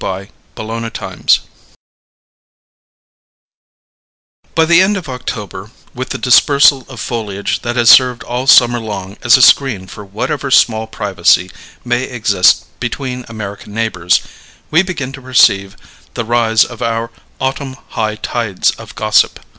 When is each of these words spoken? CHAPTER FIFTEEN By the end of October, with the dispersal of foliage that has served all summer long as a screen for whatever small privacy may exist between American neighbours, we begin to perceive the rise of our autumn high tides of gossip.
CHAPTER 0.03 0.31
FIFTEEN 0.55 1.27
By 4.55 4.65
the 4.65 4.81
end 4.81 4.97
of 4.97 5.07
October, 5.07 5.69
with 5.93 6.09
the 6.09 6.17
dispersal 6.17 6.87
of 6.89 6.99
foliage 6.99 7.59
that 7.61 7.75
has 7.75 7.91
served 7.91 8.23
all 8.23 8.47
summer 8.47 8.79
long 8.79 9.17
as 9.23 9.37
a 9.37 9.43
screen 9.43 9.85
for 9.85 10.03
whatever 10.03 10.49
small 10.49 10.87
privacy 10.87 11.51
may 11.85 12.05
exist 12.05 12.65
between 12.79 13.25
American 13.29 13.75
neighbours, 13.75 14.21
we 14.71 14.81
begin 14.81 15.11
to 15.11 15.21
perceive 15.21 15.77
the 16.15 16.25
rise 16.25 16.63
of 16.65 16.81
our 16.81 17.11
autumn 17.39 17.75
high 17.89 18.15
tides 18.15 18.71
of 18.79 18.95
gossip. 18.95 19.39